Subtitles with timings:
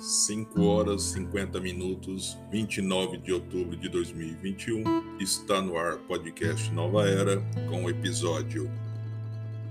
[0.00, 5.18] 5 horas 50 minutos, 29 de outubro de 2021.
[5.20, 7.36] Está no ar podcast Nova Era
[7.68, 8.70] com o episódio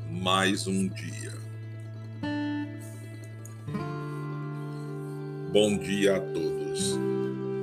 [0.07, 1.33] Mais um Dia.
[5.51, 6.95] Bom dia a todos.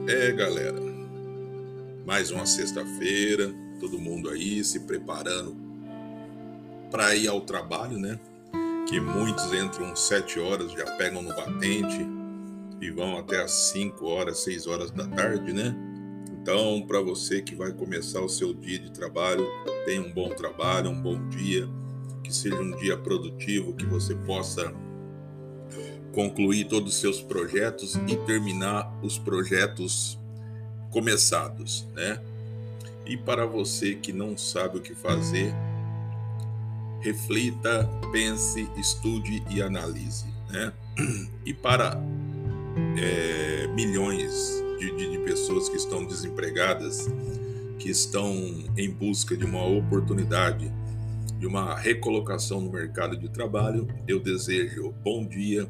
[0.09, 0.83] É, galera,
[2.05, 5.57] mais uma sexta-feira, todo mundo aí se preparando
[6.91, 8.19] para ir ao trabalho, né?
[8.89, 12.16] Que muitos entram 7 horas, já pegam no batente,
[12.81, 15.75] e vão até as 5 horas, 6 horas da tarde, né?
[16.41, 19.47] Então, para você que vai começar o seu dia de trabalho,
[19.85, 21.69] tenha um bom trabalho, um bom dia,
[22.23, 24.73] que seja um dia produtivo, que você possa
[26.13, 30.19] concluir todos os seus projetos e terminar os projetos
[30.91, 32.21] começados, né?
[33.05, 35.53] E para você que não sabe o que fazer,
[37.01, 40.73] reflita, pense, estude e analise, né?
[41.45, 42.01] E para
[42.99, 47.09] é, milhões de, de, de pessoas que estão desempregadas,
[47.79, 48.33] que estão
[48.77, 50.73] em busca de uma oportunidade,
[51.39, 53.87] de uma recolocação no mercado de trabalho.
[54.07, 55.69] Eu desejo bom dia,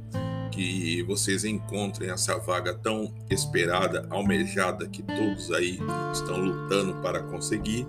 [0.51, 5.79] que vocês encontrem essa vaga tão esperada, almejada, que todos aí
[6.13, 7.87] estão lutando para conseguir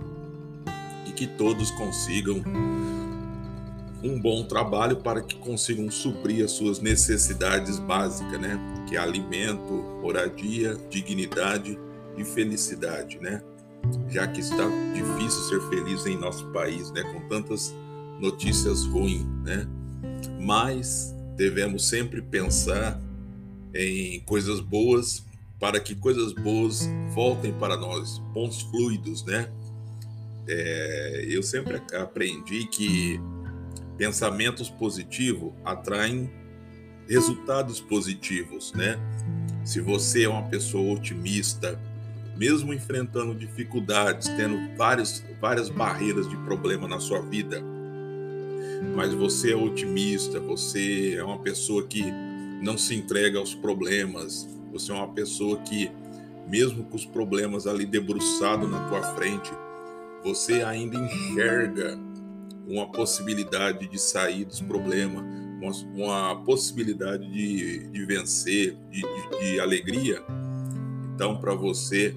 [1.06, 2.42] e que todos consigam
[4.02, 8.58] um bom trabalho para que consigam suprir as suas necessidades básicas, né?
[8.88, 11.78] Que é alimento, moradia, dignidade
[12.16, 13.42] e felicidade, né?
[14.08, 17.02] Já que está difícil ser feliz em nosso país, né?
[17.02, 17.74] Com tantas
[18.20, 19.66] notícias ruins, né?
[20.40, 23.00] Mas devemos sempre pensar
[23.74, 25.24] em coisas boas
[25.58, 29.48] para que coisas boas voltem para nós, bons fluidos, né?
[30.46, 33.20] É, eu sempre aprendi que
[33.98, 36.30] pensamentos positivos atraem
[37.08, 38.96] resultados positivos, né?
[39.64, 41.78] Se você é uma pessoa otimista,
[42.36, 47.60] mesmo enfrentando dificuldades, tendo várias, várias barreiras de problema na sua vida,
[48.94, 52.04] mas você é otimista, você é uma pessoa que
[52.62, 55.90] não se entrega aos problemas, você é uma pessoa que,
[56.46, 59.50] mesmo com os problemas ali debruçados na tua frente,
[60.22, 61.98] você ainda enxerga
[62.68, 65.24] uma possibilidade de sair dos problemas,
[65.60, 70.22] uma, uma possibilidade de, de vencer, de, de, de alegria.
[71.14, 72.14] Então, para você,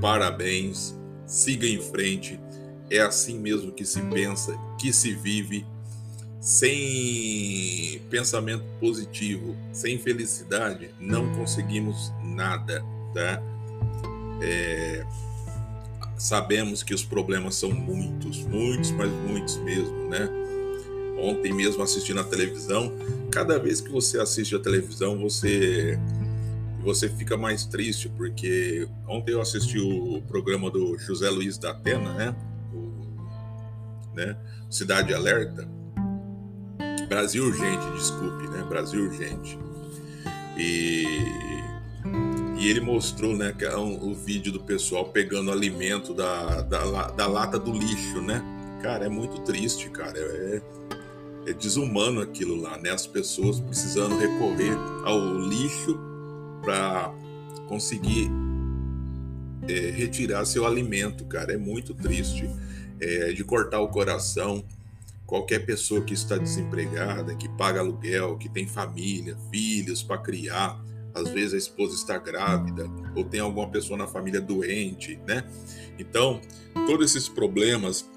[0.00, 2.40] parabéns, siga em frente.
[2.90, 5.66] É assim mesmo que se pensa, que se vive.
[6.40, 13.42] Sem pensamento positivo, sem felicidade, não conseguimos nada, tá?
[14.42, 15.06] É,
[16.16, 20.28] sabemos que os problemas são muitos, muitos, mas muitos mesmo, né?
[21.18, 22.92] Ontem mesmo assistindo a televisão,
[23.30, 25.98] cada vez que você assiste a televisão, você
[26.82, 32.12] você fica mais triste, porque ontem eu assisti o programa do José Luiz da Atena,
[32.12, 32.36] né?
[32.74, 34.36] O, né?
[34.70, 35.66] Cidade Alerta.
[37.08, 38.62] Brasil Urgente, desculpe, né?
[38.68, 39.58] Brasil Urgente.
[40.58, 41.04] E
[42.64, 47.10] e ele mostrou, né, que é um, o vídeo do pessoal pegando alimento da, da,
[47.10, 48.42] da, lata do lixo, né?
[48.82, 50.18] Cara, é muito triste, cara.
[50.18, 50.62] É,
[51.46, 52.88] é desumano aquilo lá, né?
[52.88, 54.72] As pessoas precisando recorrer
[55.04, 56.00] ao lixo
[56.62, 57.12] para
[57.68, 58.30] conseguir
[59.68, 61.52] é, retirar seu alimento, cara.
[61.52, 62.48] É muito triste.
[62.98, 64.64] É, de cortar o coração.
[65.26, 70.82] Qualquer pessoa que está desempregada, que paga aluguel, que tem família, filhos para criar,
[71.14, 75.44] às vezes a esposa está grávida ou tem alguma pessoa na família doente, né?
[75.98, 76.40] Então,
[76.86, 78.08] todos esses problemas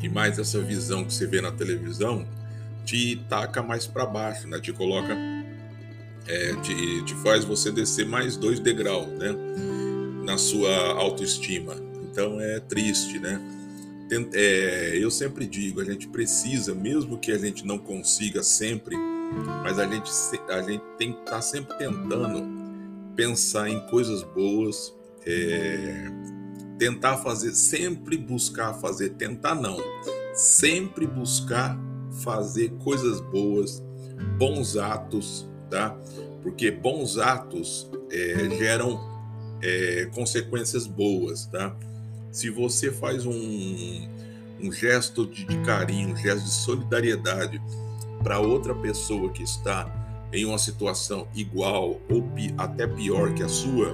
[0.00, 2.26] e mais essa visão que você vê na televisão
[2.84, 4.60] te taca mais para baixo, né?
[4.60, 5.12] Te coloca,
[6.26, 9.34] é, te, te faz você descer mais dois degraus, né?
[10.24, 11.74] Na sua autoestima.
[12.10, 13.40] Então é triste, né?
[14.34, 18.96] É, eu sempre digo, a gente precisa, mesmo que a gente não consiga sempre
[19.62, 20.10] mas a gente,
[20.48, 22.60] a gente tem que estar tá sempre tentando
[23.14, 24.94] pensar em coisas boas,
[25.26, 26.10] é,
[26.78, 29.76] tentar fazer, sempre buscar fazer, tentar não,
[30.34, 31.78] sempre buscar
[32.22, 33.82] fazer coisas boas,
[34.38, 35.96] bons atos, tá?
[36.42, 38.98] Porque bons atos é, geram
[39.62, 41.76] é, consequências boas, tá?
[42.32, 44.08] Se você faz um,
[44.62, 47.60] um gesto de, de carinho, um gesto de solidariedade,
[48.22, 49.88] para outra pessoa que está
[50.32, 53.92] em uma situação igual ou pi até pior que a sua,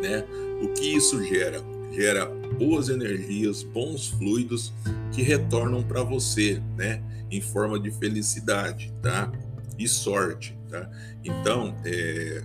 [0.00, 0.24] né?
[0.62, 1.62] O que isso gera?
[1.92, 2.26] Gera
[2.58, 4.72] boas energias, bons fluidos
[5.12, 7.02] que retornam para você, né?
[7.30, 9.30] Em forma de felicidade, tá?
[9.78, 10.90] E sorte, Tá?
[11.24, 12.42] Então, é,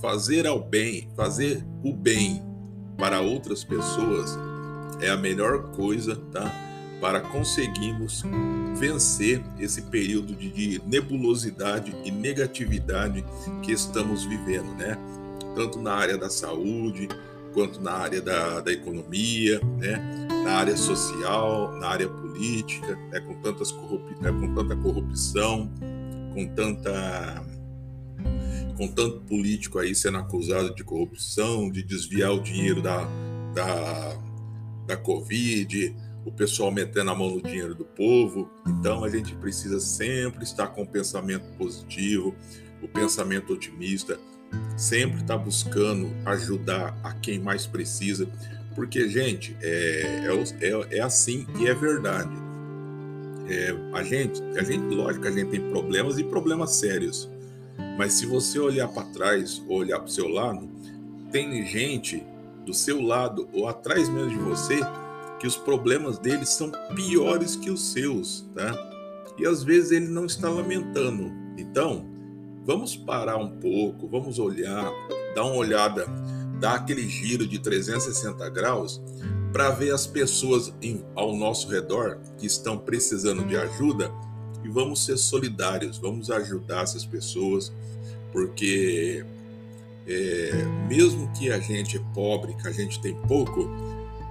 [0.00, 2.40] fazer ao bem, fazer o bem
[2.96, 4.38] para outras pessoas
[5.00, 6.69] é a melhor coisa, tá?
[7.00, 8.22] Para conseguirmos
[8.76, 13.24] vencer esse período de nebulosidade e negatividade
[13.62, 14.98] que estamos vivendo, né?
[15.54, 17.08] Tanto na área da saúde,
[17.52, 20.28] quanto na área da, da economia, né?
[20.44, 23.20] na área social, na área política, né?
[23.20, 24.10] com, tantas corrup...
[24.20, 24.30] Né?
[24.32, 25.70] com tanta corrupção,
[26.34, 27.44] com tanta
[28.76, 33.06] com tanto político aí sendo acusado de corrupção, de desviar o dinheiro da,
[33.54, 34.16] da,
[34.86, 35.94] da Covid,
[36.24, 38.50] o pessoal metendo a mão no dinheiro do povo.
[38.66, 42.34] Então a gente precisa sempre estar com o pensamento positivo,
[42.82, 44.18] o pensamento otimista,
[44.76, 48.28] sempre estar buscando ajudar a quem mais precisa,
[48.74, 52.30] porque, gente, é, é, é, é assim e é verdade.
[53.48, 57.28] É, a gente, a gente, lógico, a gente tem problemas e problemas sérios.
[57.98, 60.68] Mas se você olhar para trás ou olhar para o seu lado,
[61.32, 62.22] tem gente
[62.64, 64.80] do seu lado ou atrás mesmo de você
[65.40, 68.78] que os problemas deles são piores que os seus, tá?
[69.38, 71.32] E às vezes ele não está lamentando.
[71.56, 72.06] Então,
[72.64, 74.92] vamos parar um pouco, vamos olhar,
[75.34, 76.06] dar uma olhada,
[76.60, 79.00] dar aquele giro de 360 graus
[79.50, 84.12] para ver as pessoas em, ao nosso redor que estão precisando de ajuda
[84.62, 87.72] e vamos ser solidários, vamos ajudar essas pessoas,
[88.30, 89.24] porque
[90.06, 90.52] é,
[90.86, 93.68] mesmo que a gente é pobre, que a gente tem pouco,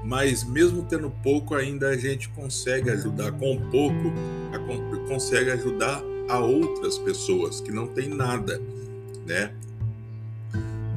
[0.09, 4.11] mas mesmo tendo pouco, ainda a gente consegue ajudar com pouco,
[4.51, 8.59] a, consegue ajudar a outras pessoas que não têm nada,
[9.27, 9.53] né?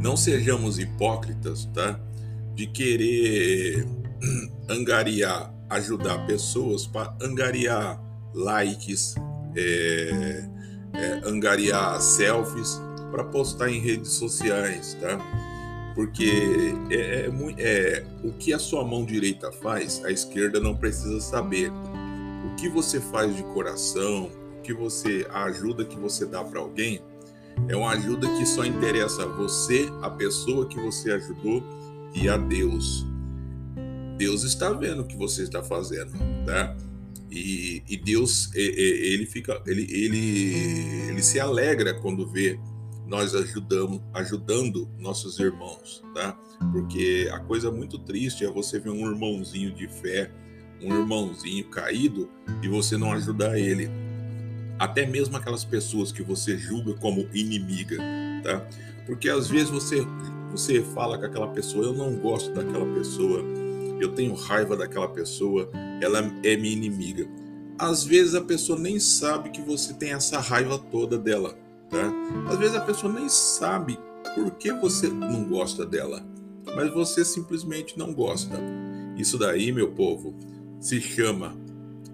[0.00, 2.00] Não sejamos hipócritas, tá?
[2.54, 3.86] De querer
[4.66, 9.14] angariar, ajudar pessoas para angariar likes,
[9.54, 10.48] é,
[10.94, 12.80] é, angariar selfies
[13.10, 15.51] para postar em redes sociais, tá?
[15.94, 21.20] Porque é, é, é, o que a sua mão direita faz, a esquerda não precisa
[21.20, 21.70] saber.
[21.70, 26.60] O que você faz de coração, o que você, a ajuda que você dá para
[26.60, 27.00] alguém,
[27.68, 31.62] é uma ajuda que só interessa a você, a pessoa que você ajudou
[32.14, 33.06] e a Deus.
[34.16, 36.12] Deus está vendo o que você está fazendo,
[36.46, 36.76] tá?
[37.30, 42.58] E, e Deus, ele fica, ele, ele, ele se alegra quando vê
[43.12, 46.34] nós ajudamos, ajudando nossos irmãos, tá?
[46.72, 50.30] Porque a coisa muito triste é você ver um irmãozinho de fé,
[50.80, 52.30] um irmãozinho caído
[52.62, 53.90] e você não ajudar ele.
[54.78, 57.98] Até mesmo aquelas pessoas que você julga como inimiga,
[58.42, 58.66] tá?
[59.04, 60.06] Porque às vezes você
[60.50, 63.42] você fala com aquela pessoa, eu não gosto daquela pessoa,
[64.00, 65.70] eu tenho raiva daquela pessoa,
[66.00, 67.28] ela é minha inimiga.
[67.78, 71.58] Às vezes a pessoa nem sabe que você tem essa raiva toda dela,
[71.92, 72.50] tá?
[72.50, 73.98] Às vezes a pessoa nem sabe
[74.34, 76.24] por que você não gosta dela,
[76.74, 78.58] mas você simplesmente não gosta.
[79.16, 80.34] Isso daí, meu povo,
[80.80, 81.54] se chama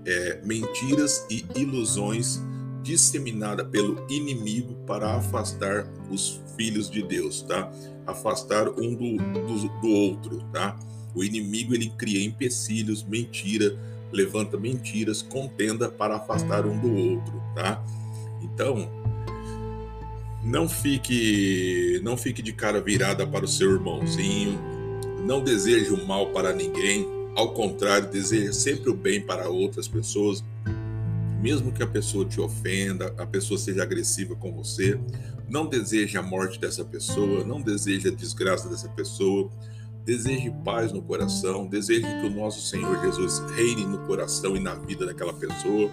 [0.05, 2.43] é, mentiras e ilusões
[2.83, 7.71] disseminada pelo inimigo para afastar os filhos de Deus, tá?
[8.07, 10.79] Afastar um do, do, do outro, tá?
[11.15, 13.79] O inimigo ele cria empecilhos, mentira,
[14.11, 17.85] levanta mentiras, contenda para afastar um do outro, tá?
[18.43, 18.89] Então,
[20.49, 24.59] não fique, não fique de cara virada para o seu irmãozinho,
[25.27, 30.43] não deseje o mal para ninguém, ao contrário, deseje sempre o bem para outras pessoas,
[31.39, 34.99] mesmo que a pessoa te ofenda, a pessoa seja agressiva com você,
[35.49, 39.51] não deseje a morte dessa pessoa, não deseje a desgraça dessa pessoa,
[40.09, 44.75] Deseje paz no coração, deseje que o nosso Senhor Jesus reine no coração e na
[44.75, 45.91] vida daquela pessoa,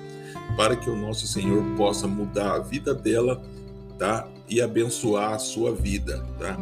[0.56, 3.44] para que o nosso Senhor possa mudar a vida dela,
[3.98, 4.28] tá?
[4.50, 6.58] E abençoar a sua vida, tá?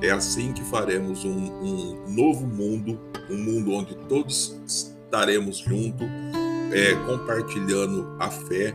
[0.00, 6.06] É assim que faremos um, um novo mundo, um mundo onde todos estaremos juntos,
[6.72, 8.74] é, compartilhando a fé,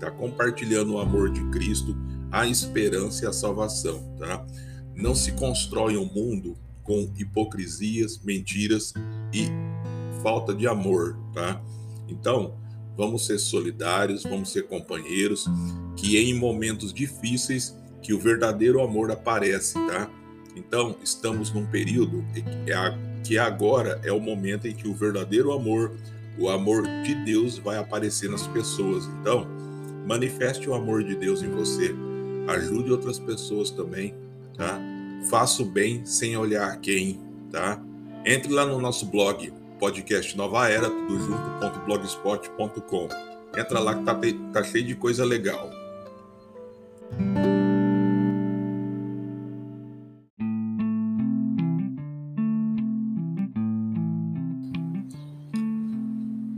[0.00, 0.10] tá?
[0.10, 1.96] Compartilhando o amor de Cristo,
[2.30, 4.44] a esperança e a salvação, tá?
[4.94, 8.92] Não se constrói um mundo com hipocrisias, mentiras
[9.32, 9.48] e
[10.22, 11.60] falta de amor, tá?
[12.08, 12.54] Então,
[12.96, 15.46] vamos ser solidários, vamos ser companheiros,
[15.96, 20.10] que em momentos difíceis que o verdadeiro amor aparece, tá?
[20.56, 22.24] Então, estamos num período
[23.24, 25.96] que agora é o momento em que o verdadeiro amor,
[26.38, 29.06] o amor de Deus vai aparecer nas pessoas.
[29.20, 29.46] Então,
[30.06, 31.94] manifeste o amor de Deus em você,
[32.46, 34.14] ajude outras pessoas também,
[34.56, 34.80] tá?
[35.28, 37.20] faça o bem sem olhar quem,
[37.50, 37.82] tá?
[38.24, 39.52] Entre lá no nosso blog,
[39.84, 43.08] podcast Nova Era, tudo junto.blogspot.com.
[43.54, 44.18] Entra lá que tá,
[44.50, 45.70] tá cheio de coisa legal.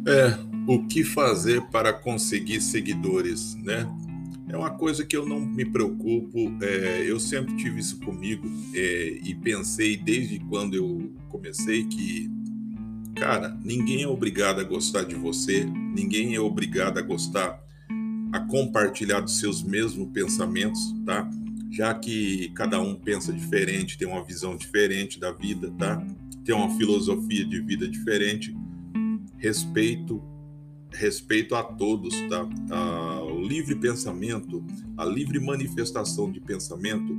[0.06, 3.92] É, o que fazer para conseguir seguidores, né?
[4.48, 9.18] É uma coisa que eu não me preocupo, é, eu sempre tive isso comigo é,
[9.20, 12.35] e pensei desde quando eu comecei que
[13.16, 17.60] cara, ninguém é obrigado a gostar de você, ninguém é obrigado a gostar,
[18.32, 21.28] a compartilhar dos seus mesmos pensamentos, tá?
[21.70, 26.00] Já que cada um pensa diferente, tem uma visão diferente da vida, tá?
[26.44, 28.54] Tem uma filosofia de vida diferente.
[29.38, 30.22] Respeito
[30.92, 32.48] respeito a todos, tá?
[32.70, 34.64] A, o livre pensamento,
[34.96, 37.14] a livre manifestação de pensamento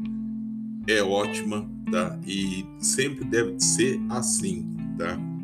[0.87, 2.17] é ótima, tá?
[2.25, 4.65] E sempre deve ser assim,
[4.97, 5.36] tá?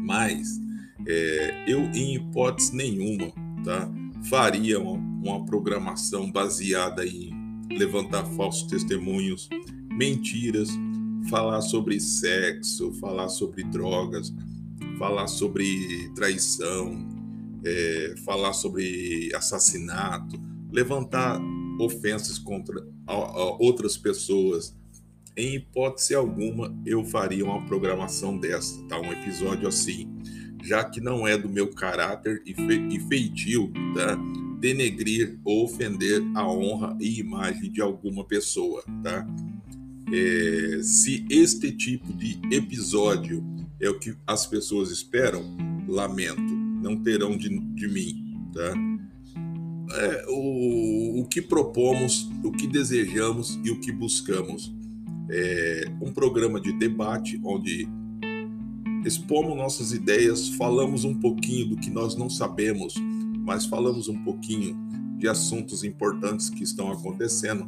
[0.00, 0.60] Mas
[1.06, 3.32] é, eu, em hipótese nenhuma,
[3.64, 3.90] tá?
[4.28, 7.30] Faria uma, uma programação baseada em
[7.70, 9.48] levantar falsos testemunhos,
[9.90, 10.70] mentiras,
[11.28, 14.32] falar sobre sexo, falar sobre drogas,
[14.98, 17.06] falar sobre traição,
[17.64, 20.40] é, falar sobre assassinato,
[20.70, 21.40] levantar
[21.78, 24.76] ofensas contra a, a outras pessoas.
[25.40, 29.00] Em hipótese alguma, eu faria uma programação dessa, tá?
[29.00, 30.06] Um episódio assim,
[30.62, 34.18] já que não é do meu caráter e, fe, e feitio, tá?
[34.58, 39.26] Denegrir ou ofender a honra e imagem de alguma pessoa, tá?
[40.12, 43.42] É, se este tipo de episódio
[43.80, 45.56] é o que as pessoas esperam,
[45.88, 48.74] lamento não terão de, de mim, tá?
[49.92, 54.78] É, o, o que propomos, o que desejamos e o que buscamos.
[55.32, 57.88] É um programa de debate onde
[59.04, 62.94] expomos nossas ideias, falamos um pouquinho do que nós não sabemos,
[63.38, 64.76] mas falamos um pouquinho
[65.16, 67.66] de assuntos importantes que estão acontecendo,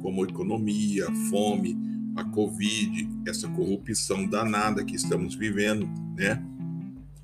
[0.00, 1.76] como economia, fome,
[2.16, 6.42] a Covid, essa corrupção danada que estamos vivendo, né?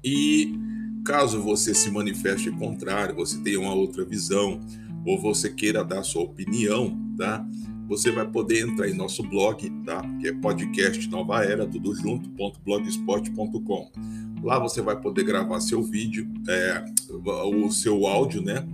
[0.05, 0.67] E
[1.07, 4.59] Caso você se manifeste contrário, você tenha uma outra visão,
[5.05, 7.47] ou você queira dar sua opinião, tá?
[7.89, 10.03] Você vai poder entrar em nosso blog, tá?
[10.21, 13.93] Que é podcast Nova Era, tudo junto.blogspot.com.
[14.43, 18.67] Lá você vai poder gravar seu vídeo, é, o seu áudio, né?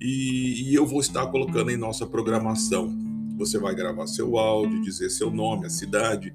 [0.00, 2.94] E, e eu vou estar colocando em nossa programação.
[3.38, 6.34] Você vai gravar seu áudio, dizer seu nome, a cidade.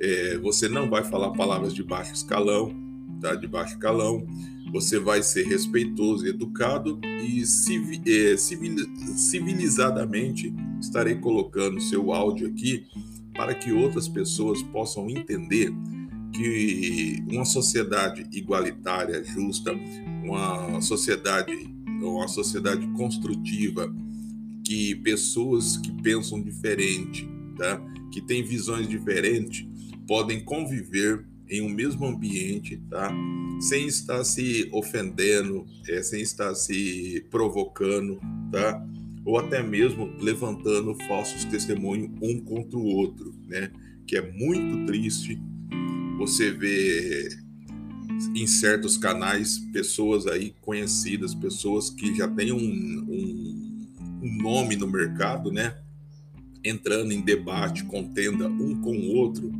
[0.00, 2.72] É, você não vai falar palavras de baixo escalão,
[3.20, 3.34] tá?
[3.34, 4.26] De baixo escalão
[4.70, 12.86] você vai ser respeitoso educado e é, civilizadamente estarei colocando seu áudio aqui
[13.34, 15.72] para que outras pessoas possam entender
[16.32, 19.72] que uma sociedade igualitária, justa,
[20.22, 21.52] uma sociedade,
[22.00, 23.92] uma sociedade construtiva,
[24.64, 27.80] que pessoas que pensam diferente, tá?
[28.12, 29.66] que têm visões diferentes,
[30.06, 33.10] podem conviver em um mesmo ambiente, tá?
[33.60, 38.20] Sem estar se ofendendo, é, sem estar se provocando,
[38.52, 38.86] tá?
[39.24, 43.70] Ou até mesmo levantando falsos testemunhos um contra o outro, né?
[44.06, 45.40] Que é muito triste
[46.18, 47.28] você ver
[48.34, 53.86] em certos canais pessoas aí conhecidas, pessoas que já têm um, um,
[54.22, 55.76] um nome no mercado, né?
[56.64, 59.52] Entrando em debate, contenda um com o outro,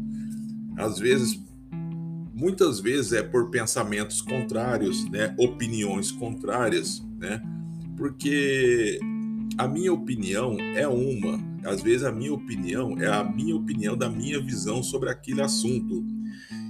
[0.76, 1.38] às vezes
[2.38, 7.42] muitas vezes é por pensamentos contrários, né, opiniões contrárias, né?
[7.96, 9.00] Porque
[9.58, 14.08] a minha opinião é uma, às vezes a minha opinião é a minha opinião da
[14.08, 16.06] minha visão sobre aquele assunto.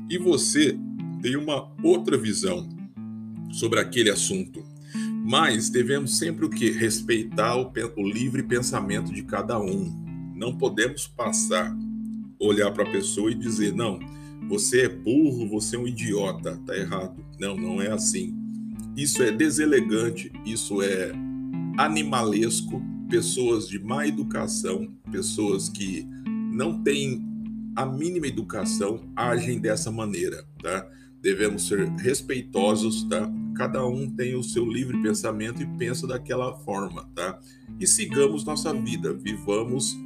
[0.08, 0.74] E você
[1.20, 2.66] tem uma outra visão
[3.52, 4.64] sobre aquele assunto.
[5.22, 6.70] Mas devemos sempre o que?
[6.70, 9.92] Respeitar o, o livre pensamento de cada um.
[10.34, 11.76] Não podemos passar,
[12.40, 13.98] olhar para a pessoa e dizer, não,
[14.48, 17.22] você é burro, você é um idiota, tá errado.
[17.38, 18.34] Não, não é assim.
[18.96, 21.12] Isso é deselegante, isso é
[21.78, 22.82] animalesco.
[23.08, 26.06] Pessoas de má educação, pessoas que
[26.52, 27.24] não têm
[27.74, 30.86] a mínima educação agem dessa maneira, tá?
[31.22, 33.32] Devemos ser respeitosos, tá?
[33.56, 37.38] Cada um tem o seu livre pensamento e pensa daquela forma, tá?
[37.80, 39.96] E sigamos nossa vida, vivamos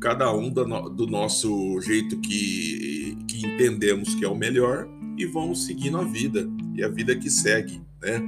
[0.00, 5.98] cada um do, nosso jeito que que entendemos que é o melhor e vamos seguindo
[5.98, 8.22] a vida e a vida que segue, né?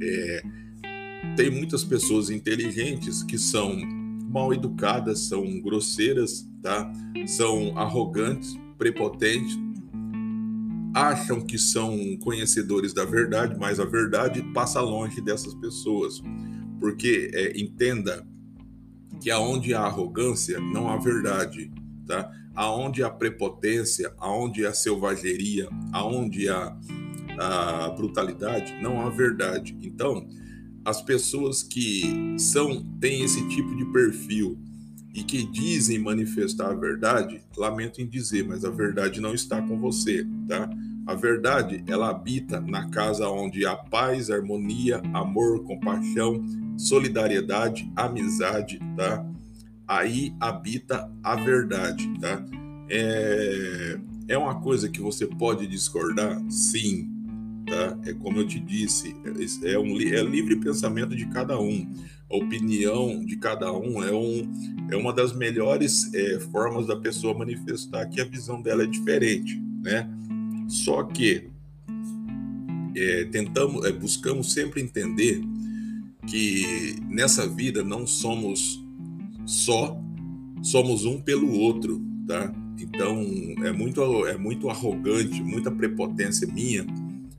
[0.00, 0.42] É,
[1.36, 3.76] tem muitas pessoas inteligentes que são
[4.30, 6.90] mal educadas, são grosseiras, tá?
[7.26, 9.56] São arrogantes, prepotentes,
[10.94, 16.22] acham que são conhecedores da verdade, mas a verdade passa longe dessas pessoas,
[16.80, 18.26] porque é, entenda
[19.20, 21.70] que aonde há arrogância não há verdade,
[22.06, 22.30] tá?
[22.54, 26.76] aonde a prepotência, aonde a selvageria, aonde a
[27.38, 29.78] a brutalidade, não há verdade.
[29.82, 30.26] Então,
[30.88, 32.02] as pessoas que
[32.38, 34.58] são têm esse tipo de perfil
[35.14, 39.78] e que dizem manifestar a verdade, lamento em dizer, mas a verdade não está com
[39.78, 40.70] você, tá?
[41.06, 46.42] A verdade, ela habita na casa onde há paz, harmonia, amor, compaixão,
[46.78, 49.26] solidariedade, amizade, tá?
[49.86, 52.42] Aí habita a verdade, tá?
[52.88, 56.40] É, é uma coisa que você pode discordar?
[56.50, 57.17] Sim,
[57.68, 57.98] tá?
[58.04, 59.14] É como eu te disse,
[59.64, 61.86] é, um é livre pensamento de cada um.
[62.30, 67.36] A opinião de cada um é, um, é uma das melhores é, formas da pessoa
[67.36, 70.08] manifestar que a visão dela é diferente, né?
[70.68, 71.48] Só que
[72.94, 75.40] é, tentamos, é, buscamos sempre entender
[76.26, 78.84] que nessa vida não somos
[79.46, 79.98] só,
[80.62, 82.52] somos um pelo outro, tá?
[82.78, 83.24] Então
[83.64, 86.84] é muito, é muito arrogante, muita prepotência minha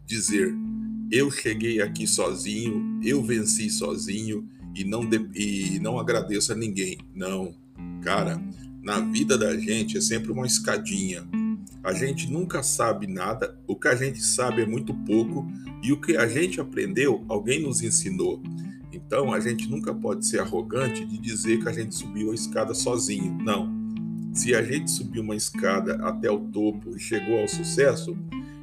[0.09, 0.51] dizer
[1.11, 6.97] eu cheguei aqui sozinho, eu venci sozinho e não, de, e não agradeço a ninguém.
[7.15, 7.53] Não,
[8.01, 8.41] cara,
[8.81, 11.27] na vida da gente é sempre uma escadinha.
[11.83, 15.47] A gente nunca sabe nada, o que a gente sabe é muito pouco
[15.81, 18.41] e o que a gente aprendeu, alguém nos ensinou.
[18.91, 22.73] Então a gente nunca pode ser arrogante de dizer que a gente subiu a escada
[22.73, 23.37] sozinho.
[23.43, 23.79] Não.
[24.33, 28.15] Se a gente subiu uma escada até o topo e chegou ao sucesso,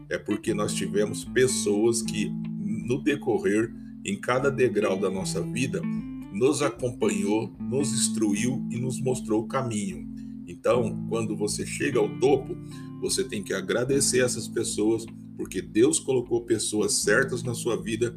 [0.09, 3.73] é porque nós tivemos pessoas que, no decorrer,
[4.05, 5.81] em cada degrau da nossa vida,
[6.33, 10.07] nos acompanhou, nos instruiu e nos mostrou o caminho.
[10.47, 12.57] Então, quando você chega ao topo,
[13.01, 15.05] você tem que agradecer essas pessoas,
[15.37, 18.17] porque Deus colocou pessoas certas na sua vida,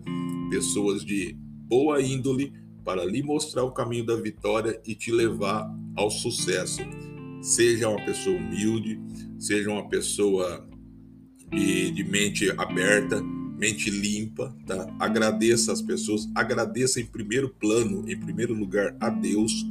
[0.49, 1.35] pessoas de
[1.67, 2.53] boa índole,
[2.83, 6.81] para lhe mostrar o caminho da vitória e te levar ao sucesso.
[7.41, 8.99] Seja uma pessoa humilde,
[9.37, 10.68] seja uma pessoa
[11.51, 14.87] de, de mente aberta, mente limpa, tá?
[14.99, 19.65] Agradeça as pessoas, agradeça em primeiro plano, em primeiro lugar a Deus,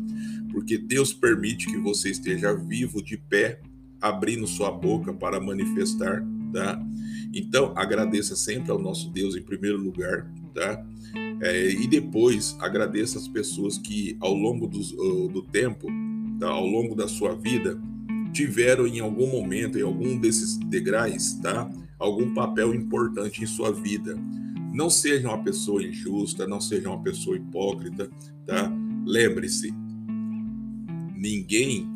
[0.52, 3.60] porque Deus permite que você esteja vivo, de pé,
[4.00, 6.80] abrindo sua boca para manifestar, tá?
[7.32, 10.84] Então, agradeça sempre ao nosso Deus em primeiro lugar, tá?
[11.40, 15.86] É, e depois agradeça as pessoas que ao longo do, do tempo,
[16.38, 16.48] tá?
[16.48, 17.80] ao longo da sua vida,
[18.32, 21.70] tiveram em algum momento, em algum desses degraus, tá?
[21.98, 24.16] Algum papel importante em sua vida.
[24.72, 28.10] Não seja uma pessoa injusta, não seja uma pessoa hipócrita,
[28.46, 28.70] tá?
[29.04, 29.72] Lembre-se,
[31.14, 31.88] ninguém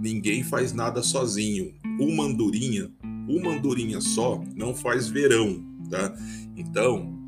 [0.00, 1.74] ninguém faz nada sozinho.
[1.98, 2.90] Uma andorinha,
[3.28, 6.14] uma andorinha só não faz verão, tá?
[6.56, 7.18] Então,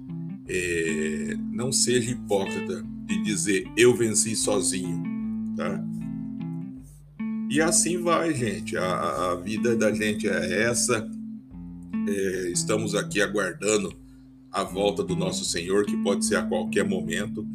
[0.48, 5.02] é, não seja hipócrita de dizer eu venci sozinho,
[5.56, 5.84] tá?
[7.52, 8.78] E assim vai, gente.
[8.78, 11.06] A, a vida da gente é essa.
[12.08, 13.94] É, estamos aqui aguardando
[14.50, 17.46] a volta do nosso Senhor, que pode ser a qualquer momento.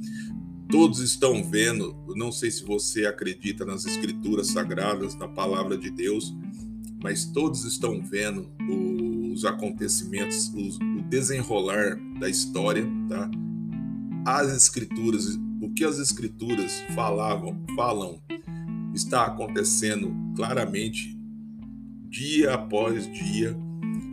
[0.69, 6.31] Todos estão vendo, não sei se você acredita nas escrituras sagradas, na palavra de Deus,
[7.01, 8.51] mas todos estão vendo
[9.33, 13.31] os acontecimentos, os, o desenrolar da história, tá?
[14.27, 18.21] As escrituras, o que as escrituras falavam, falam
[18.93, 21.17] está acontecendo claramente
[22.09, 23.55] dia após dia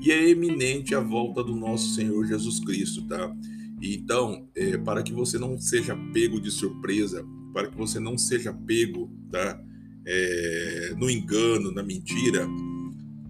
[0.03, 3.35] e é eminente a volta do nosso Senhor Jesus Cristo, tá?
[3.81, 8.53] Então, é, para que você não seja pego de surpresa, para que você não seja
[8.53, 9.61] pego, tá?
[10.07, 12.47] É, no engano, na mentira,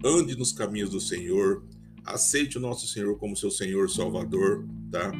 [0.03, 1.65] ande nos caminhos do Senhor,
[2.03, 5.11] aceite o nosso Senhor como seu Senhor Salvador, tá?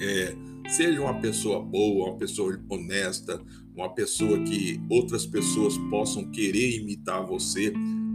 [0.00, 0.36] É,
[0.68, 3.40] seja uma pessoa boa, uma pessoa honesta,
[3.74, 7.72] uma pessoa que outras pessoas possam querer imitar você,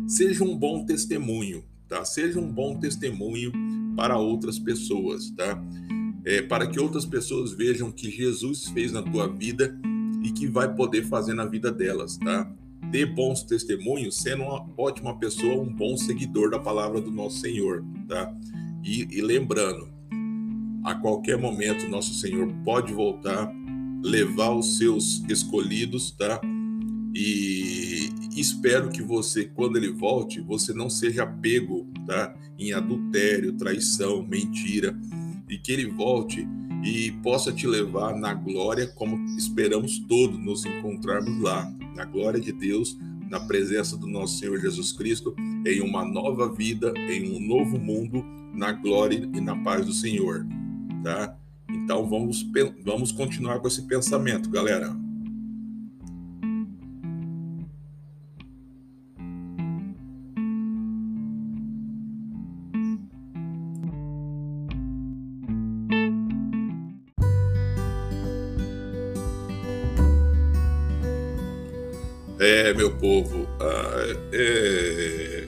[0.08, 2.06] seja um bom testemunho, tá?
[2.06, 3.52] Seja um bom testemunho
[3.96, 5.62] para outras pessoas, tá?
[6.26, 9.78] É, para que outras pessoas vejam que Jesus fez na tua vida
[10.22, 12.50] e que vai poder fazer na vida delas, tá?
[12.92, 17.84] Dê bons testemunhos, sendo uma ótima pessoa, um bom seguidor da palavra do nosso Senhor,
[18.08, 18.34] tá?
[18.84, 19.93] E, e lembrando,
[20.84, 23.52] a qualquer momento nosso Senhor pode voltar
[24.04, 26.42] levar os seus escolhidos, tá?
[27.16, 32.36] E espero que você, quando ele volte, você não seja pego, tá?
[32.60, 34.98] Em adultério, traição, mentira,
[35.50, 36.46] e que ele volte
[36.84, 42.52] e possa te levar na glória, como esperamos todos nos encontrarmos lá, na glória de
[42.52, 42.98] Deus,
[43.30, 45.34] na presença do nosso Senhor Jesus Cristo,
[45.66, 50.46] em uma nova vida, em um novo mundo, na glória e na paz do Senhor,
[51.04, 51.36] tá?
[51.70, 52.46] Então vamos,
[52.84, 54.96] vamos continuar com esse pensamento, galera.
[72.40, 75.48] É, meu povo, ah, é,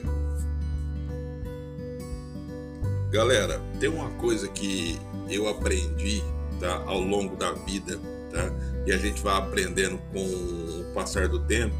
[3.12, 6.22] galera, tem uma coisa que eu aprendi
[6.60, 7.98] tá, ao longo da vida,
[8.30, 8.50] tá?
[8.86, 11.74] E a gente vai aprendendo com o passar do tempo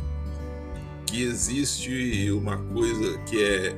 [1.07, 3.77] que existe uma coisa que é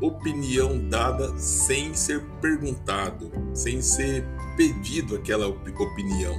[0.00, 6.34] opinião dada sem ser perguntado, sem ser pedido aquela opinião.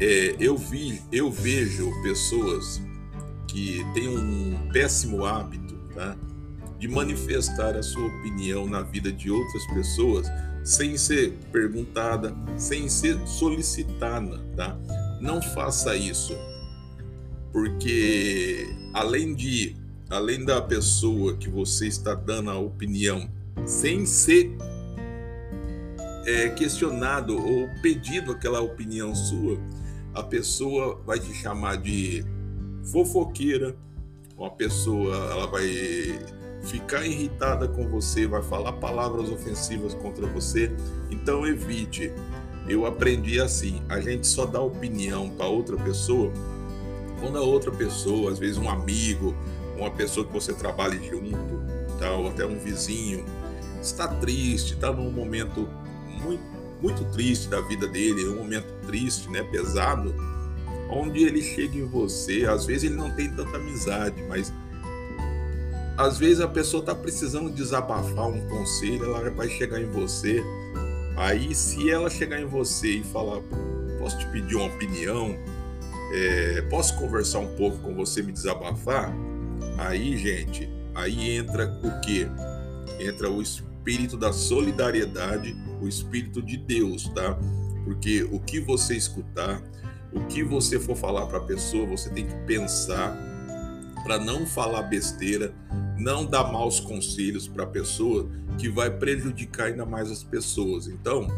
[0.00, 2.82] É, eu vi, eu vejo pessoas
[3.46, 6.16] que têm um péssimo hábito, tá?
[6.82, 10.26] De manifestar a sua opinião na vida de outras pessoas
[10.64, 14.76] sem ser perguntada, sem ser solicitada, tá?
[15.20, 16.36] Não faça isso,
[17.52, 19.76] porque além de
[20.10, 23.30] além da pessoa que você está dando a opinião
[23.64, 24.50] sem ser
[26.26, 29.56] é, questionado ou pedido aquela opinião sua,
[30.12, 32.24] a pessoa vai te chamar de
[32.90, 33.76] fofoqueira,
[34.36, 40.70] uma pessoa ela vai ficar irritada com você, vai falar palavras ofensivas contra você.
[41.10, 42.12] Então evite.
[42.68, 46.32] Eu aprendi assim: a gente só dá opinião para outra pessoa
[47.22, 49.32] quando a outra pessoa, às vezes um amigo,
[49.78, 51.62] uma pessoa que você trabalha junto,
[51.96, 52.10] tá?
[52.10, 53.24] ou até um vizinho,
[53.80, 55.68] está triste, está num momento
[56.20, 56.42] muito,
[56.82, 60.12] muito triste da vida dele, um momento triste, né, pesado,
[60.90, 64.52] onde ele chega em você, às vezes ele não tem tanta amizade, mas
[65.96, 70.42] às vezes a pessoa está precisando desabafar um conselho, ela vai chegar em você.
[71.16, 73.40] Aí, se ela chegar em você e falar,
[73.98, 75.36] posso te pedir uma opinião,
[76.14, 79.14] é, posso conversar um pouco com você, me desabafar?
[79.78, 82.26] Aí, gente, aí entra o que?
[82.98, 87.38] Entra o espírito da solidariedade, o espírito de Deus, tá?
[87.84, 89.62] Porque o que você escutar,
[90.12, 93.31] o que você for falar para a pessoa, você tem que pensar
[94.02, 95.54] para não falar besteira,
[95.98, 100.88] não dar maus conselhos para a pessoa que vai prejudicar ainda mais as pessoas.
[100.88, 101.28] Então,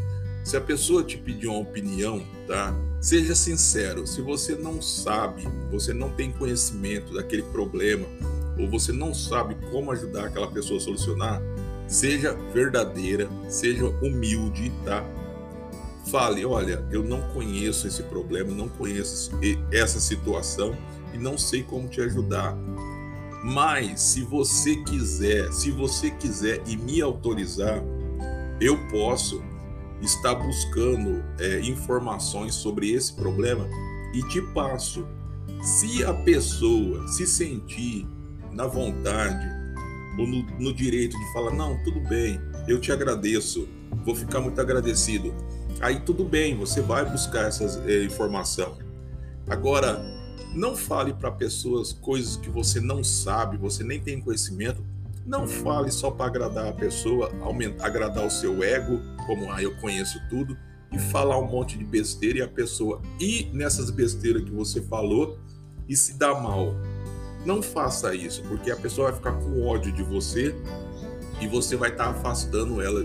[0.43, 2.73] se a pessoa te pedir uma opinião, tá?
[3.01, 4.05] Seja sincero.
[4.05, 8.05] Se você não sabe, você não tem conhecimento daquele problema,
[8.57, 11.41] ou você não sabe como ajudar aquela pessoa a solucionar,
[11.87, 15.03] seja verdadeira, seja humilde, tá?
[16.11, 19.31] Fale, olha, eu não conheço esse problema, não conheço
[19.71, 20.75] essa situação
[21.15, 22.55] e não sei como te ajudar.
[23.43, 27.81] Mas se você quiser, se você quiser e me autorizar,
[28.59, 29.41] eu posso
[30.01, 33.67] estar buscando é, informações sobre esse problema
[34.13, 35.07] e te passo.
[35.61, 38.07] Se a pessoa se sentir
[38.51, 39.47] na vontade
[40.17, 43.67] ou no, no direito de falar, não, tudo bem, eu te agradeço,
[44.03, 45.33] vou ficar muito agradecido.
[45.81, 48.77] Aí tudo bem, você vai buscar essa é, informação.
[49.47, 50.14] Agora,
[50.55, 54.83] não fale para pessoas coisas que você não sabe, você nem tem conhecimento.
[55.25, 59.75] Não fale só para agradar a pessoa, aumentar, agradar o seu ego, como ah, eu
[59.77, 60.55] conheço tudo,
[60.91, 65.37] e falar um monte de besteira e a pessoa ir nessas besteiras que você falou
[65.89, 66.73] e se dar mal.
[67.43, 70.55] Não faça isso, porque a pessoa vai ficar com ódio de você
[71.41, 73.03] e você vai estar afastando ela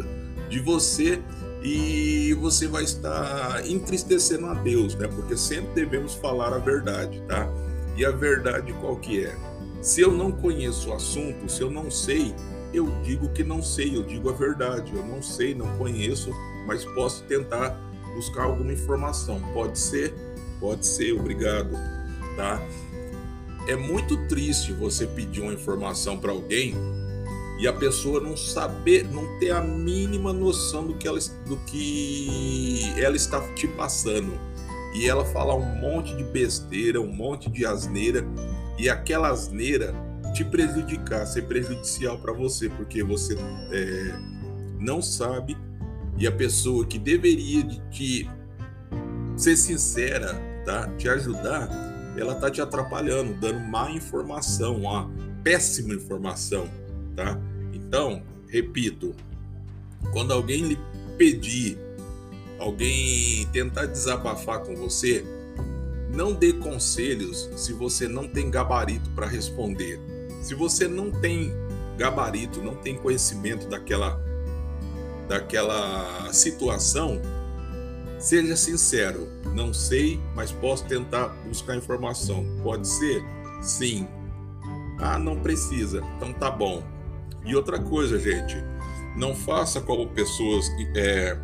[0.48, 1.22] de você
[1.62, 5.08] e você vai estar entristecendo a Deus, né?
[5.08, 7.46] Porque sempre devemos falar a verdade, tá?
[7.96, 9.36] E a verdade qual que é?
[9.82, 12.34] Se eu não conheço o assunto, se eu não sei,
[12.72, 14.94] eu digo que não sei, eu digo a verdade.
[14.94, 16.30] Eu não sei, não conheço,
[16.66, 17.78] mas posso tentar
[18.14, 19.40] buscar alguma informação.
[19.52, 20.14] Pode ser?
[20.58, 21.70] Pode ser, obrigado,
[22.36, 22.62] tá?
[23.66, 26.74] É muito triste você pedir uma informação para alguém
[27.60, 32.80] e a pessoa não saber, não ter a mínima noção do que ela, do que
[32.96, 34.32] ela está te passando.
[34.94, 38.24] E ela falar um monte de besteira, um monte de asneira,
[38.78, 39.94] e aquela asneira
[40.32, 43.36] te prejudicar, ser prejudicial para você, porque você
[43.70, 44.18] é,
[44.80, 45.54] não sabe
[46.16, 48.30] e a pessoa que deveria de te
[49.36, 51.68] ser sincera, tá, te ajudar,
[52.16, 55.10] ela tá te atrapalhando, dando má informação, uma
[55.42, 56.66] péssima informação,
[57.14, 57.38] tá?
[57.90, 59.16] Então, repito,
[60.12, 60.78] quando alguém lhe
[61.18, 61.76] pedir,
[62.56, 65.24] alguém tentar desabafar com você,
[66.14, 70.00] não dê conselhos se você não tem gabarito para responder.
[70.40, 71.52] Se você não tem
[71.98, 74.20] gabarito, não tem conhecimento daquela
[75.26, 77.20] daquela situação,
[78.20, 79.26] seja sincero.
[79.52, 82.46] Não sei, mas posso tentar buscar informação.
[82.62, 83.20] Pode ser?
[83.60, 84.06] Sim.
[84.96, 86.04] Ah, não precisa.
[86.16, 86.84] Então tá bom.
[87.44, 88.56] E outra coisa, gente,
[89.16, 91.36] não faça como pessoas é,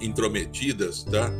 [0.00, 1.30] intrometidas, tá?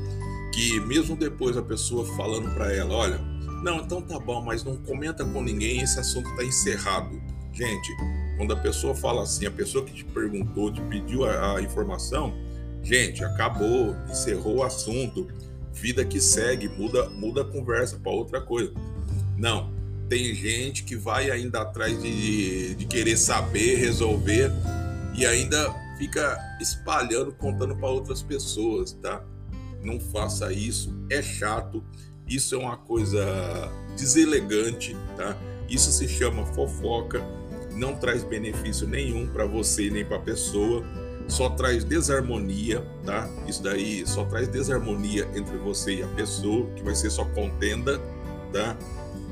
[0.52, 3.20] Que mesmo depois a pessoa falando para ela, olha,
[3.62, 7.20] Não, então tá bom, mas não comenta com ninguém, esse assunto está encerrado.
[7.52, 7.90] Gente,
[8.36, 12.34] quando a pessoa fala assim, a pessoa que te perguntou, te pediu a, a informação,
[12.82, 15.26] gente, acabou, encerrou o assunto,
[15.72, 18.72] vida que segue, muda, muda a conversa para outra coisa.
[19.36, 19.72] Não,
[20.08, 24.50] tem gente que vai ainda atrás de, de querer saber, resolver
[25.14, 29.22] e ainda fica espalhando, contando para outras pessoas, tá?
[29.82, 31.82] Não faça isso, é chato,
[32.28, 33.24] isso é uma coisa
[33.96, 35.36] deselegante, tá?
[35.68, 37.22] Isso se chama fofoca
[37.76, 40.82] não traz benefício nenhum para você nem para a pessoa,
[41.28, 43.28] só traz desarmonia, tá?
[43.46, 48.00] Isso daí só traz desarmonia entre você e a pessoa, que vai ser só contenda,
[48.52, 48.76] tá?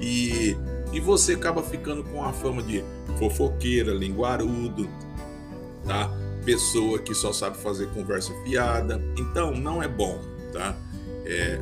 [0.05, 0.55] E,
[0.93, 2.85] e você acaba ficando com a fama de
[3.19, 4.87] fofoqueira, linguarudo,
[5.87, 6.11] tá?
[6.45, 9.03] Pessoa que só sabe fazer conversa fiada.
[9.19, 10.21] Então, não é bom,
[10.53, 10.77] tá?
[11.25, 11.59] É,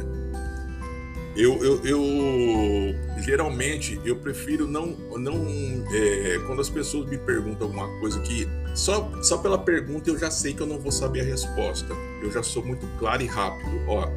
[1.37, 5.46] eu, eu, eu, geralmente eu prefiro não não
[5.94, 10.31] é, quando as pessoas me perguntam alguma coisa que só só pela pergunta eu já
[10.31, 13.70] sei que eu não vou saber a resposta eu já sou muito claro e rápido
[13.88, 14.09] ó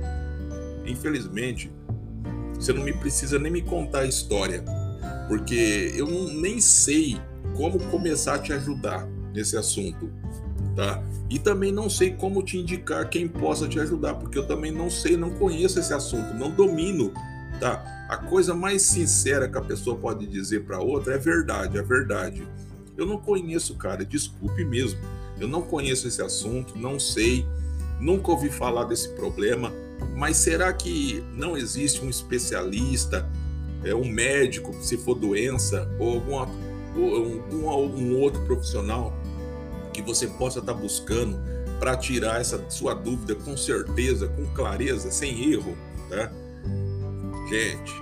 [0.86, 1.72] infelizmente
[2.56, 4.64] você não me precisa nem me contar a história
[5.28, 7.20] porque eu não, nem sei
[7.56, 10.12] como começar a te ajudar nesse assunto
[10.76, 14.72] tá e também não sei como te indicar quem possa te ajudar, porque eu também
[14.72, 17.12] não sei, não conheço esse assunto, não domino,
[17.60, 17.84] tá?
[18.08, 22.48] A coisa mais sincera que a pessoa pode dizer para outra é verdade, é verdade.
[22.96, 25.00] Eu não conheço, cara, desculpe mesmo.
[25.40, 27.46] Eu não conheço esse assunto, não sei,
[28.00, 29.74] nunca ouvi falar desse problema,
[30.16, 33.30] mas será que não existe um especialista,
[33.84, 36.50] é um médico, se for doença, ou alguma,
[36.96, 39.14] ou algum, outro profissional
[39.94, 41.38] que você possa estar buscando
[41.80, 45.78] para tirar essa sua dúvida com certeza, com clareza, sem erro,
[46.10, 46.32] tá?
[47.50, 47.94] Gente,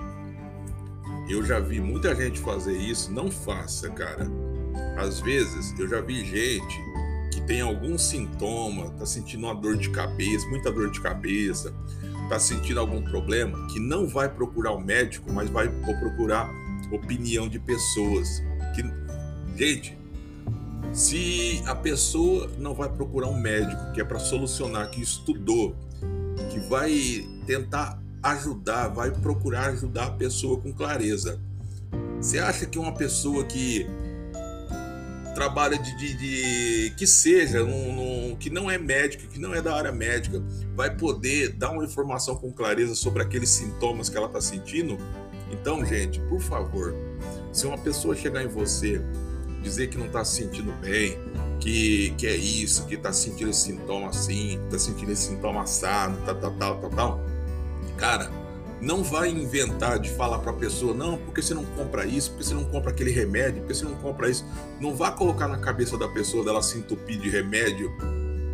[1.28, 4.26] eu já vi muita gente fazer isso, não faça, cara.
[4.96, 6.78] Às vezes eu já vi gente
[7.32, 11.74] que tem algum sintoma, tá sentindo uma dor de cabeça, muita dor de cabeça,
[12.28, 16.50] tá sentindo algum problema, que não vai procurar o um médico, mas vai procurar
[16.90, 18.42] opinião de pessoas.
[18.74, 18.82] Que,
[19.56, 19.98] gente,
[20.92, 25.74] se a pessoa não vai procurar um médico que é para solucionar, que estudou,
[26.50, 31.40] que vai tentar ajudar, vai procurar ajudar a pessoa com clareza.
[32.20, 33.86] Você acha que uma pessoa que
[35.34, 37.58] trabalha de, de, de que seja,
[38.38, 40.42] que não é médico, que não é da área médica,
[40.74, 44.96] vai poder dar uma informação com clareza sobre aqueles sintomas que ela está sentindo?
[45.50, 46.94] Então, gente, por favor,
[47.52, 49.00] se uma pessoa chegar em você
[49.62, 51.18] dizer que não está se sentindo bem,
[51.58, 56.18] que, que é isso, que está sentindo esse sintoma assim, está sentindo esse sintoma assado,
[56.26, 57.20] tal, tal, tal, tal, tal.
[57.96, 58.43] Cara,
[58.84, 62.44] não vai inventar de falar para a pessoa, não, porque você não compra isso, porque
[62.44, 64.44] você não compra aquele remédio, porque você não compra isso.
[64.78, 67.90] Não vá colocar na cabeça da pessoa dela se entupir de remédio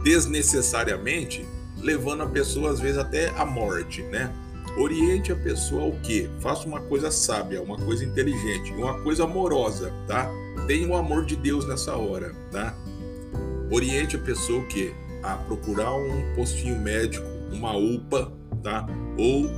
[0.05, 1.45] desnecessariamente,
[1.79, 4.33] levando a pessoa às vezes até a morte, né?
[4.79, 6.31] Oriente a pessoa ao quê?
[6.39, 10.31] Faça uma coisa sábia, uma coisa inteligente, uma coisa amorosa, tá?
[10.69, 12.73] Tenha o amor de Deus nessa hora, tá?
[13.69, 14.95] Oriente a pessoa o quê?
[15.25, 18.87] A procurar um postinho médico, uma UPA, tá?
[19.19, 19.51] Ou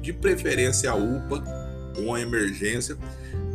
[0.00, 1.42] de preferência a UPA,
[1.98, 2.96] uma emergência,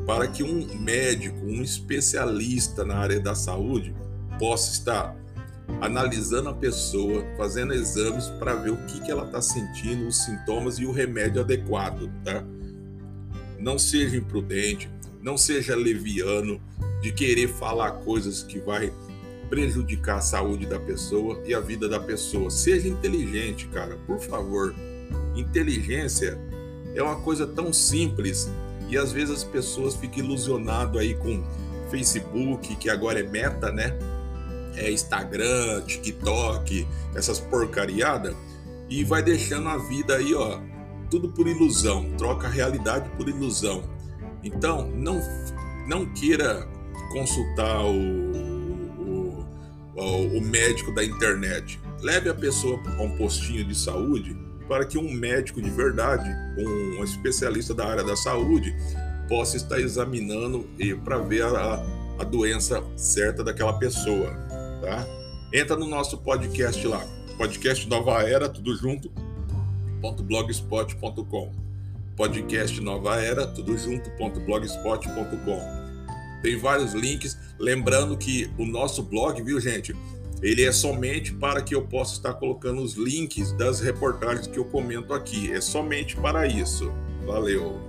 [0.06, 3.95] para que um médico, um especialista na área da saúde
[4.39, 5.15] possa estar
[5.80, 10.80] analisando a pessoa, fazendo exames para ver o que, que ela está sentindo, os sintomas
[10.80, 12.43] e o remédio adequado, tá?
[13.60, 14.89] Não seja imprudente,
[15.21, 16.60] não seja leviano
[17.02, 18.91] de querer falar coisas que vai
[19.50, 22.50] prejudicar a saúde da pessoa e a vida da pessoa.
[22.50, 24.74] Seja inteligente, cara, por favor.
[25.36, 26.39] Inteligência
[26.94, 28.50] é uma coisa tão simples
[28.89, 31.44] e às vezes as pessoas ficam ilusionadas aí com
[31.89, 33.98] Facebook, que agora é meta, né?
[34.76, 38.36] é, Instagram, TikTok, essas porcariadas,
[38.89, 40.60] e vai deixando a vida aí, ó,
[41.10, 43.84] tudo por ilusão, troca a realidade por ilusão.
[44.44, 45.22] Então, não,
[45.88, 46.67] não queira
[47.12, 48.32] consultar o,
[49.02, 49.46] o,
[49.96, 51.80] o, o médico da internet.
[52.02, 54.36] Leve a pessoa a um postinho de saúde
[54.71, 58.73] para que um médico de verdade, um especialista da área da saúde,
[59.27, 60.65] possa estar examinando
[61.03, 61.86] para ver a,
[62.17, 64.34] a doença certa daquela pessoa
[64.79, 65.05] tá?
[65.53, 67.05] Entra no nosso podcast lá,
[67.38, 69.12] podcast Nova Era, tudo junto,
[70.23, 71.51] .blogspot.com.
[72.15, 74.10] Podcast Nova Era, tudo junto,
[74.45, 75.60] .blogspot.com.
[76.41, 79.93] Tem vários links, lembrando que o nosso blog, viu, gente?
[80.41, 84.65] Ele é somente para que eu possa estar colocando os links das reportagens que eu
[84.65, 85.51] comento aqui.
[85.51, 86.91] É somente para isso.
[87.25, 87.80] Valeu.